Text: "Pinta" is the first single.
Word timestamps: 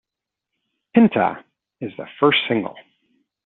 "Pinta" 0.95 1.45
is 1.79 1.91
the 1.95 2.07
first 2.19 2.39
single. 2.47 2.73